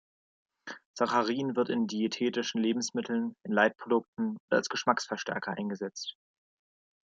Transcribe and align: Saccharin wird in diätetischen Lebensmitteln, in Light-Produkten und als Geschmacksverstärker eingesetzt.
Saccharin 0.97 1.55
wird 1.55 1.69
in 1.69 1.85
diätetischen 1.85 2.59
Lebensmitteln, 2.59 3.35
in 3.45 3.51
Light-Produkten 3.53 4.29
und 4.29 4.37
als 4.49 4.67
Geschmacksverstärker 4.67 5.51
eingesetzt. 5.55 6.17